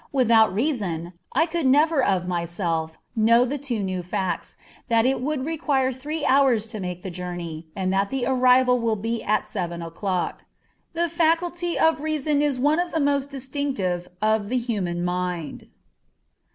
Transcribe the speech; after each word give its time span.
Without 0.11 0.51
reason, 0.51 1.13
I 1.33 1.45
could 1.45 1.67
never 1.67 2.03
of 2.03 2.27
myself, 2.27 2.97
know 3.15 3.45
the 3.45 3.59
two 3.59 3.83
new 3.83 4.01
facts, 4.01 4.57
that 4.87 5.05
it 5.05 5.21
would 5.21 5.45
require 5.45 5.93
three 5.93 6.25
hours 6.25 6.65
to 6.73 6.79
make 6.79 7.03
the 7.03 7.11
journey, 7.11 7.67
and 7.75 7.93
that 7.93 8.09
the 8.09 8.25
arrival 8.25 8.79
will 8.79 8.95
be 8.95 9.21
at 9.21 9.45
seven 9.45 9.83
o'clock. 9.83 10.43
The 10.93 11.07
faculty 11.07 11.77
of 11.77 11.99
reason 11.99 12.41
is 12.41 12.59
one 12.59 12.79
of 12.79 12.91
the 12.93 12.99
most 12.99 13.29
distinctive 13.29 14.07
of 14.23 14.49
the 14.49 14.57
human 14.57 15.05
mind. 15.05 15.67